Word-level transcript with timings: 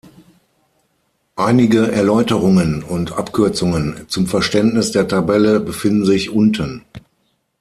Einige 1.35 1.91
Erläuterungen 1.91 2.81
und 2.81 3.11
Abkürzungen 3.11 4.07
zum 4.09 4.25
Verständnis 4.25 4.89
der 4.91 5.07
Tabelle 5.07 5.59
befinden 5.59 6.05
sich 6.05 6.31
unten. 6.31 6.83